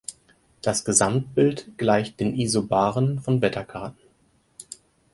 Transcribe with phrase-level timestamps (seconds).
[0.63, 3.99] Das Gesamtbild gleicht den Isobaren von Wetterkarten.